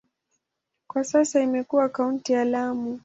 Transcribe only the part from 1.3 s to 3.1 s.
imekuwa kaunti ya Lamu.